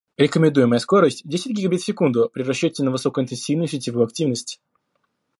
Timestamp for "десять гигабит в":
1.27-1.85